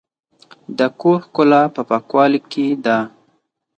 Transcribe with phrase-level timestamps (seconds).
[0.77, 2.97] د کور ښکلا په پاکوالي کې ده.